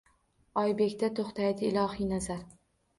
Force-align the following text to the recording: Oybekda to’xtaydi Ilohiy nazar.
Oybekda 0.61 1.11
to’xtaydi 1.21 1.71
Ilohiy 1.71 2.13
nazar. 2.17 2.47